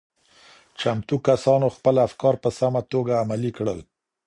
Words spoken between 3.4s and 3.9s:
کړل.